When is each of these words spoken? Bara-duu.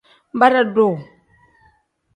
Bara-duu. 0.39 0.95